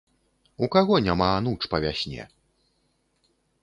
[0.67, 2.21] У каго няма ануч па вясне?